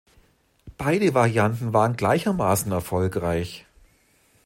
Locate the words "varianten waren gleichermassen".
1.13-2.71